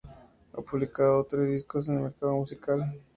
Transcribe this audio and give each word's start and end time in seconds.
Ha 0.55 0.59
publicado 0.63 1.23
tres 1.25 1.47
discos 1.47 1.87
en 1.87 1.97
el 1.97 2.01
mercado 2.01 2.33
musical. 2.33 2.83